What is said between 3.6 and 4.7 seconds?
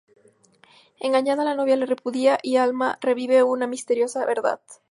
misteriosa verdad...